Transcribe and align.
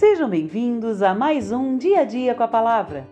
Sejam 0.00 0.30
bem-vindos 0.30 1.02
a 1.02 1.14
mais 1.14 1.52
um 1.52 1.76
Dia 1.76 2.00
a 2.00 2.04
Dia 2.04 2.34
com 2.34 2.42
a 2.42 2.48
Palavra, 2.48 3.06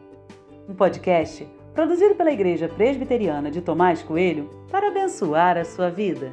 um 0.67 0.75
podcast 0.75 1.47
produzido 1.75 2.15
pela 2.15 2.33
Igreja 2.33 2.67
Presbiteriana 2.67 3.51
de 3.51 3.61
Tomás 3.61 4.03
Coelho 4.03 4.49
para 4.71 4.89
abençoar 4.89 5.59
a 5.59 5.67
sua 5.67 5.91
vida. 5.91 6.33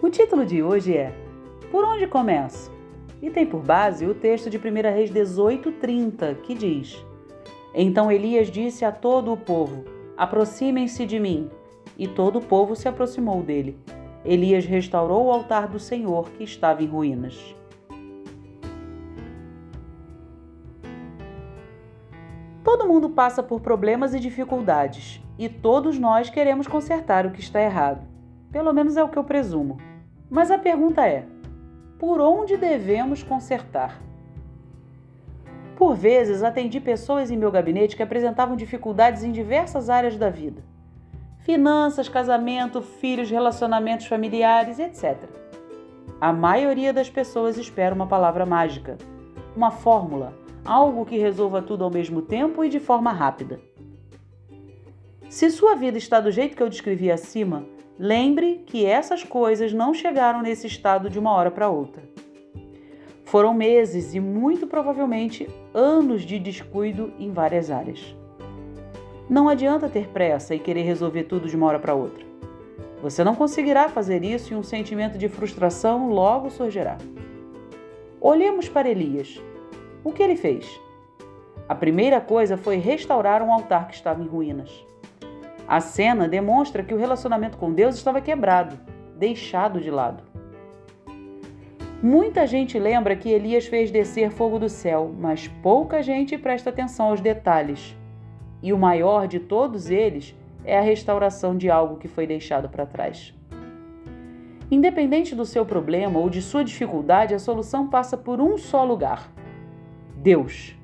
O 0.00 0.08
título 0.08 0.46
de 0.46 0.62
hoje 0.62 0.96
é 0.96 1.12
Por 1.72 1.84
onde 1.84 2.06
começo? 2.06 2.70
E 3.20 3.30
tem 3.30 3.44
por 3.44 3.62
base 3.62 4.06
o 4.06 4.14
texto 4.14 4.48
de 4.48 4.58
1 4.58 4.60
Reis 4.94 5.10
18:30, 5.10 6.36
que 6.36 6.54
diz: 6.54 7.04
Então 7.74 8.12
Elias 8.12 8.48
disse 8.48 8.84
a 8.84 8.92
todo 8.92 9.32
o 9.32 9.36
povo: 9.36 9.84
Aproximem-se 10.16 11.04
de 11.04 11.18
mim. 11.18 11.50
E 11.98 12.06
todo 12.06 12.38
o 12.38 12.44
povo 12.44 12.76
se 12.76 12.86
aproximou 12.86 13.42
dele. 13.42 13.76
Elias 14.24 14.64
restaurou 14.66 15.26
o 15.26 15.32
altar 15.32 15.66
do 15.66 15.80
Senhor 15.80 16.30
que 16.30 16.44
estava 16.44 16.80
em 16.80 16.86
ruínas. 16.86 17.56
Todo 22.64 22.86
mundo 22.86 23.10
passa 23.10 23.42
por 23.42 23.60
problemas 23.60 24.14
e 24.14 24.20
dificuldades, 24.20 25.20
e 25.36 25.48
todos 25.48 25.98
nós 25.98 26.30
queremos 26.30 26.68
consertar 26.68 27.26
o 27.26 27.32
que 27.32 27.40
está 27.40 27.60
errado. 27.60 28.06
Pelo 28.52 28.72
menos 28.72 28.96
é 28.96 29.02
o 29.02 29.08
que 29.08 29.18
eu 29.18 29.24
presumo. 29.24 29.78
Mas 30.30 30.48
a 30.48 30.58
pergunta 30.58 31.04
é: 31.04 31.26
por 31.98 32.20
onde 32.20 32.56
devemos 32.56 33.22
consertar? 33.22 34.00
Por 35.76 35.96
vezes 35.96 36.44
atendi 36.44 36.78
pessoas 36.78 37.32
em 37.32 37.36
meu 37.36 37.50
gabinete 37.50 37.96
que 37.96 38.02
apresentavam 38.02 38.54
dificuldades 38.54 39.24
em 39.24 39.32
diversas 39.32 39.90
áreas 39.90 40.16
da 40.16 40.30
vida: 40.30 40.62
finanças, 41.40 42.08
casamento, 42.08 42.80
filhos, 42.80 43.28
relacionamentos 43.28 44.06
familiares, 44.06 44.78
etc. 44.78 45.18
A 46.20 46.32
maioria 46.32 46.92
das 46.92 47.10
pessoas 47.10 47.58
espera 47.58 47.92
uma 47.92 48.06
palavra 48.06 48.46
mágica, 48.46 48.96
uma 49.56 49.72
fórmula 49.72 50.41
algo 50.64 51.04
que 51.04 51.18
resolva 51.18 51.60
tudo 51.60 51.84
ao 51.84 51.90
mesmo 51.90 52.22
tempo 52.22 52.64
e 52.64 52.68
de 52.68 52.78
forma 52.78 53.12
rápida. 53.12 53.60
Se 55.28 55.50
sua 55.50 55.74
vida 55.74 55.98
está 55.98 56.20
do 56.20 56.30
jeito 56.30 56.56
que 56.56 56.62
eu 56.62 56.68
descrevi 56.68 57.10
acima, 57.10 57.64
lembre 57.98 58.62
que 58.66 58.84
essas 58.84 59.24
coisas 59.24 59.72
não 59.72 59.94
chegaram 59.94 60.42
nesse 60.42 60.66
estado 60.66 61.08
de 61.08 61.18
uma 61.18 61.32
hora 61.32 61.50
para 61.50 61.70
outra. 61.70 62.02
Foram 63.24 63.54
meses 63.54 64.14
e 64.14 64.20
muito 64.20 64.66
provavelmente 64.66 65.48
anos 65.72 66.22
de 66.22 66.38
descuido 66.38 67.12
em 67.18 67.32
várias 67.32 67.70
áreas. 67.70 68.14
Não 69.28 69.48
adianta 69.48 69.88
ter 69.88 70.08
pressa 70.08 70.54
e 70.54 70.58
querer 70.58 70.82
resolver 70.82 71.24
tudo 71.24 71.48
de 71.48 71.56
uma 71.56 71.66
hora 71.66 71.78
para 71.78 71.94
outra. 71.94 72.26
Você 73.00 73.24
não 73.24 73.34
conseguirá 73.34 73.88
fazer 73.88 74.22
isso 74.22 74.52
e 74.52 74.56
um 74.56 74.62
sentimento 74.62 75.16
de 75.16 75.28
frustração 75.28 76.10
logo 76.10 76.50
surgirá. 76.50 76.98
Olhemos 78.20 78.68
para 78.68 78.90
Elias 78.90 79.40
o 80.04 80.12
que 80.12 80.22
ele 80.22 80.36
fez? 80.36 80.80
A 81.68 81.74
primeira 81.74 82.20
coisa 82.20 82.56
foi 82.56 82.76
restaurar 82.76 83.42
um 83.42 83.52
altar 83.52 83.88
que 83.88 83.94
estava 83.94 84.22
em 84.22 84.26
ruínas. 84.26 84.84
A 85.66 85.80
cena 85.80 86.28
demonstra 86.28 86.82
que 86.82 86.92
o 86.92 86.98
relacionamento 86.98 87.56
com 87.56 87.72
Deus 87.72 87.94
estava 87.94 88.20
quebrado, 88.20 88.78
deixado 89.16 89.80
de 89.80 89.90
lado. 89.90 90.22
Muita 92.02 92.46
gente 92.48 92.78
lembra 92.80 93.14
que 93.14 93.30
Elias 93.30 93.66
fez 93.66 93.90
descer 93.90 94.32
fogo 94.32 94.58
do 94.58 94.68
céu, 94.68 95.14
mas 95.16 95.46
pouca 95.62 96.02
gente 96.02 96.36
presta 96.36 96.70
atenção 96.70 97.06
aos 97.10 97.20
detalhes. 97.20 97.96
E 98.60 98.72
o 98.72 98.78
maior 98.78 99.28
de 99.28 99.38
todos 99.38 99.88
eles 99.88 100.34
é 100.64 100.76
a 100.76 100.82
restauração 100.82 101.56
de 101.56 101.70
algo 101.70 101.96
que 101.96 102.08
foi 102.08 102.26
deixado 102.26 102.68
para 102.68 102.86
trás. 102.86 103.32
Independente 104.68 105.34
do 105.34 105.44
seu 105.44 105.64
problema 105.64 106.18
ou 106.18 106.28
de 106.28 106.42
sua 106.42 106.64
dificuldade, 106.64 107.34
a 107.34 107.38
solução 107.38 107.88
passa 107.88 108.16
por 108.16 108.40
um 108.40 108.58
só 108.58 108.84
lugar: 108.84 109.30
Deus. 110.22 110.76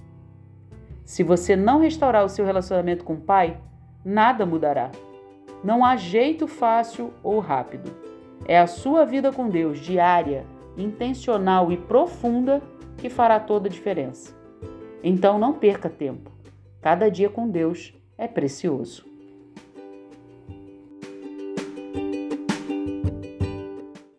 Se 1.04 1.22
você 1.22 1.54
não 1.54 1.80
restaurar 1.80 2.24
o 2.24 2.28
seu 2.28 2.44
relacionamento 2.44 3.04
com 3.04 3.14
o 3.14 3.20
Pai, 3.20 3.56
nada 4.04 4.44
mudará. 4.44 4.90
Não 5.62 5.84
há 5.84 5.94
jeito 5.94 6.48
fácil 6.48 7.12
ou 7.22 7.38
rápido. 7.38 7.90
É 8.46 8.58
a 8.58 8.66
sua 8.66 9.04
vida 9.04 9.32
com 9.32 9.48
Deus, 9.48 9.78
diária, 9.78 10.44
intencional 10.76 11.70
e 11.70 11.76
profunda, 11.76 12.60
que 12.96 13.08
fará 13.08 13.38
toda 13.38 13.68
a 13.68 13.70
diferença. 13.70 14.34
Então 15.04 15.38
não 15.38 15.52
perca 15.52 15.88
tempo. 15.88 16.32
Cada 16.80 17.08
dia 17.08 17.30
com 17.30 17.48
Deus 17.48 17.94
é 18.16 18.26
precioso. 18.26 19.07